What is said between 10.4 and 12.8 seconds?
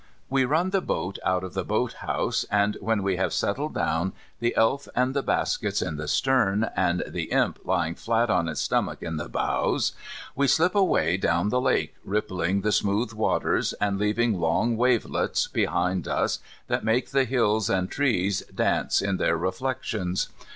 slip away down the lake rippling the